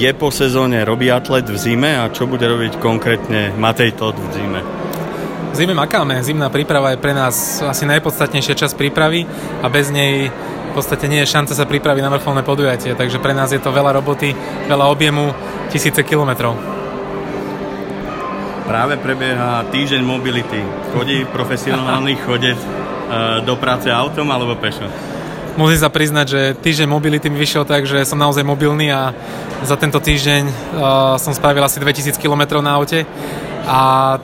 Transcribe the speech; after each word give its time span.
je 0.00 0.10
po 0.16 0.32
sezóne, 0.32 0.80
robí 0.80 1.12
atlet 1.12 1.44
v 1.44 1.60
zime 1.60 1.92
a 1.92 2.08
čo 2.08 2.24
bude 2.24 2.48
robiť 2.48 2.80
konkrétne 2.80 3.52
Matej 3.60 4.00
Todd 4.00 4.16
v 4.16 4.28
zime? 4.32 4.60
Zime 5.52 5.76
makáme, 5.76 6.16
zimná 6.24 6.48
príprava 6.48 6.96
je 6.96 7.02
pre 7.02 7.12
nás 7.12 7.60
asi 7.60 7.84
najpodstatnejšia 7.84 8.56
časť 8.56 8.80
prípravy 8.80 9.28
a 9.60 9.68
bez 9.68 9.92
nej 9.92 10.32
v 10.32 10.72
podstate 10.72 11.04
nie 11.04 11.20
je 11.20 11.28
šanca 11.28 11.52
sa 11.52 11.68
pripraviť 11.68 12.00
na 12.00 12.14
vrcholné 12.16 12.40
podujatie, 12.40 12.96
takže 12.96 13.20
pre 13.20 13.36
nás 13.36 13.52
je 13.52 13.60
to 13.60 13.74
veľa 13.74 13.92
roboty, 14.00 14.32
veľa 14.70 14.88
objemu, 14.88 15.36
tisíce 15.68 16.00
kilometrov. 16.00 16.56
Práve 18.64 18.96
prebieha 19.02 19.66
týždeň 19.68 20.00
mobility. 20.00 20.62
Chodí 20.94 21.26
profesionálny 21.26 22.14
chodec 22.22 22.54
e, 22.54 22.68
do 23.42 23.58
práce 23.58 23.90
autom 23.90 24.30
alebo 24.30 24.54
pešo? 24.54 24.86
Musím 25.58 25.82
sa 25.82 25.90
priznať, 25.90 26.26
že 26.30 26.40
týždeň 26.62 26.86
mobility 26.86 27.26
mi 27.26 27.38
vyšiel 27.40 27.66
tak, 27.66 27.82
že 27.82 28.06
som 28.06 28.20
naozaj 28.20 28.46
mobilný 28.46 28.94
a 28.94 29.10
za 29.66 29.74
tento 29.74 29.98
týždeň 29.98 30.42
uh, 30.46 30.52
som 31.18 31.34
spravil 31.34 31.64
asi 31.66 31.82
2000 31.82 32.14
km 32.22 32.62
na 32.62 32.78
aute 32.78 33.02
a 33.66 33.80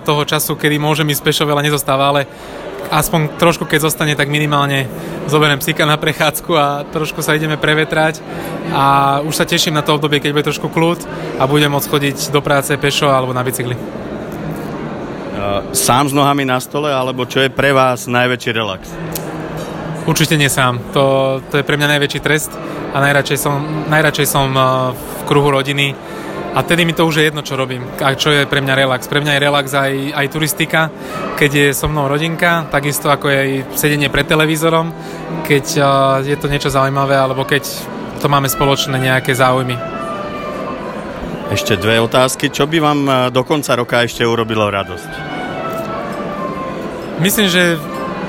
toho 0.07 0.23
času, 0.23 0.55
kedy 0.55 0.79
môžem 0.79 1.11
ísť 1.11 1.23
pešo 1.27 1.45
veľa 1.45 1.67
nezostáva, 1.67 2.15
ale 2.15 2.31
aspoň 2.91 3.37
trošku 3.43 3.67
keď 3.67 3.91
zostane, 3.91 4.15
tak 4.15 4.31
minimálne 4.31 4.87
zoberiem 5.27 5.59
psíka 5.59 5.83
na 5.83 5.99
prechádzku 5.99 6.53
a 6.55 6.87
trošku 6.87 7.19
sa 7.21 7.35
ideme 7.35 7.59
prevetrať 7.59 8.23
a 8.71 9.19
už 9.27 9.35
sa 9.35 9.45
teším 9.45 9.75
na 9.75 9.83
to 9.83 9.99
obdobie, 9.99 10.23
keď 10.23 10.31
bude 10.31 10.47
trošku 10.47 10.71
kľud 10.71 11.03
a 11.43 11.45
budem 11.51 11.75
môcť 11.75 11.91
chodiť 11.91 12.17
do 12.31 12.39
práce 12.39 12.71
pešo 12.79 13.11
alebo 13.11 13.35
na 13.35 13.43
bicykli. 13.43 13.75
Sám 15.75 16.11
s 16.11 16.15
nohami 16.17 16.43
na 16.43 16.59
stole, 16.59 16.91
alebo 16.91 17.23
čo 17.29 17.45
je 17.45 17.51
pre 17.53 17.71
vás 17.71 18.11
najväčší 18.11 18.51
relax? 18.51 18.91
Určite 20.07 20.39
nie 20.39 20.47
sám. 20.47 20.79
To, 20.95 21.39
to 21.51 21.59
je 21.59 21.67
pre 21.67 21.75
mňa 21.75 21.99
najväčší 21.99 22.21
trest 22.23 22.55
a 22.95 23.03
najradšej 23.03 23.39
som, 23.43 23.59
najradšej 23.91 24.27
som 24.31 24.49
eh, 24.55 24.65
v 24.95 25.23
kruhu 25.27 25.51
rodiny 25.51 25.99
a 26.57 26.63
tedy 26.65 26.89
mi 26.89 26.97
to 26.97 27.05
už 27.05 27.21
je 27.21 27.27
jedno, 27.29 27.45
čo 27.45 27.59
robím 27.59 27.85
a 28.01 28.17
čo 28.17 28.33
je 28.33 28.49
pre 28.49 28.65
mňa 28.65 28.75
relax. 28.81 29.11
Pre 29.11 29.21
mňa 29.21 29.37
je 29.37 29.45
relax 29.45 29.67
aj, 29.77 29.93
aj 30.17 30.27
turistika, 30.33 30.89
keď 31.37 31.51
je 31.53 31.67
so 31.77 31.85
mnou 31.85 32.09
rodinka, 32.09 32.65
takisto 32.73 33.13
ako 33.13 33.29
je 33.29 33.37
aj 33.37 33.51
sedenie 33.77 34.09
pred 34.09 34.25
televízorom, 34.25 34.89
keď 35.45 35.65
uh, 35.77 35.87
je 36.25 36.33
to 36.33 36.49
niečo 36.49 36.73
zaujímavé 36.73 37.13
alebo 37.13 37.45
keď 37.45 37.61
to 38.25 38.33
máme 38.33 38.49
spoločné 38.49 38.97
nejaké 38.97 39.37
záujmy. 39.37 39.77
Ešte 41.53 41.77
dve 41.77 42.01
otázky. 42.01 42.49
Čo 42.49 42.65
by 42.65 42.79
vám 42.81 43.01
eh, 43.05 43.15
do 43.29 43.45
konca 43.45 43.77
roka 43.77 44.01
ešte 44.01 44.25
urobilo 44.25 44.65
radosť? 44.73 45.11
Myslím, 47.21 47.53
že 47.53 47.77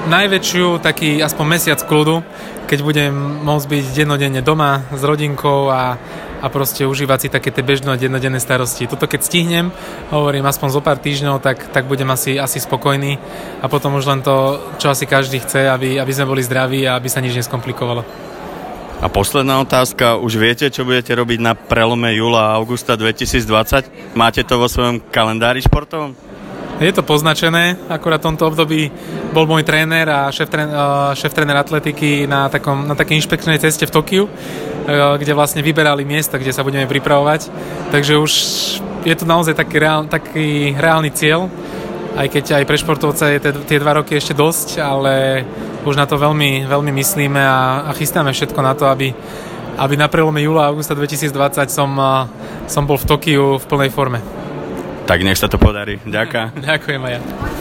najväčšiu 0.08 0.80
taký 0.80 1.20
aspoň 1.20 1.46
mesiac 1.46 1.80
kľudu, 1.84 2.24
keď 2.66 2.80
budem 2.84 3.14
môcť 3.44 3.68
byť 3.68 3.86
dennodenne 3.94 4.42
doma 4.42 4.88
s 4.92 5.04
rodinkou 5.04 5.68
a, 5.68 6.00
a 6.40 6.48
proste 6.48 6.88
užívať 6.88 7.20
si 7.20 7.28
také 7.28 7.52
tie 7.52 7.64
bežné 7.64 7.96
dennodenné 8.00 8.40
starosti. 8.40 8.88
Toto 8.88 9.06
keď 9.06 9.22
stihnem, 9.24 9.70
hovorím 10.12 10.48
aspoň 10.48 10.68
zo 10.72 10.82
pár 10.82 11.00
týždňov, 11.00 11.44
tak, 11.44 11.72
tak 11.76 11.86
budem 11.86 12.08
asi, 12.12 12.40
asi 12.40 12.64
spokojný 12.64 13.20
a 13.60 13.68
potom 13.68 13.96
už 14.00 14.08
len 14.08 14.20
to, 14.24 14.60
čo 14.80 14.92
asi 14.92 15.04
každý 15.04 15.44
chce, 15.44 15.68
aby, 15.68 16.00
aby 16.00 16.12
sme 16.16 16.32
boli 16.32 16.42
zdraví 16.44 16.88
a 16.88 16.96
aby 16.96 17.08
sa 17.12 17.20
nič 17.24 17.36
neskomplikovalo. 17.38 18.04
A 18.98 19.14
posledná 19.14 19.62
otázka, 19.62 20.18
už 20.18 20.42
viete, 20.42 20.66
čo 20.74 20.82
budete 20.82 21.14
robiť 21.14 21.38
na 21.38 21.54
prelome 21.54 22.18
júla 22.18 22.50
a 22.50 22.58
augusta 22.58 22.98
2020? 22.98 24.18
Máte 24.18 24.42
to 24.42 24.58
vo 24.58 24.66
svojom 24.66 25.06
kalendári 25.14 25.62
športovom? 25.62 26.27
Je 26.78 26.94
to 26.94 27.02
poznačené, 27.02 27.74
akurát 27.90 28.22
v 28.22 28.30
tomto 28.30 28.54
období 28.54 28.94
bol 29.34 29.50
môj 29.50 29.66
tréner 29.66 30.06
a 30.06 30.30
šéf, 30.30 30.46
trén, 30.46 30.70
šéf 31.18 31.34
tréner 31.34 31.58
atletiky 31.58 32.30
na, 32.30 32.54
takom, 32.54 32.86
na 32.86 32.94
takej 32.94 33.18
inšpekčnej 33.18 33.58
ceste 33.58 33.90
v 33.90 33.96
Tokiu, 33.98 34.30
kde 35.18 35.34
vlastne 35.34 35.66
vyberali 35.66 36.06
miesta, 36.06 36.38
kde 36.38 36.54
sa 36.54 36.62
budeme 36.62 36.86
pripravovať. 36.86 37.50
Takže 37.90 38.22
už 38.22 38.32
je 39.10 39.16
to 39.18 39.26
naozaj 39.26 39.58
taký, 39.58 39.82
reál, 39.82 40.06
taký 40.06 40.78
reálny 40.78 41.10
cieľ, 41.18 41.50
aj 42.14 42.30
keď 42.30 42.62
aj 42.62 42.68
pre 42.70 42.78
športovca 42.78 43.26
je 43.26 43.42
tie 43.42 43.82
dva 43.82 43.98
roky 43.98 44.14
ešte 44.14 44.38
dosť, 44.38 44.78
ale 44.78 45.46
už 45.82 45.98
na 45.98 46.06
to 46.06 46.22
veľmi, 46.22 46.70
veľmi 46.70 46.94
myslíme 46.94 47.42
a, 47.42 47.90
a 47.90 47.92
chystáme 47.98 48.30
všetko 48.30 48.60
na 48.62 48.78
to, 48.78 48.86
aby, 48.86 49.10
aby 49.82 49.98
na 49.98 50.06
prelome 50.14 50.46
júla 50.46 50.70
a 50.70 50.70
augusta 50.70 50.94
2020 50.94 51.74
som, 51.74 51.90
som 52.70 52.86
bol 52.86 53.02
v 53.02 53.08
Tokiu 53.10 53.58
v 53.58 53.66
plnej 53.66 53.90
forme. 53.90 54.37
Tak 55.08 55.24
nech 55.24 55.40
sa 55.40 55.48
to 55.48 55.56
podarí. 55.56 56.04
Ďakujem. 56.04 56.68
Ďakujem 56.68 57.02
aj 57.08 57.12
ja. 57.16 57.48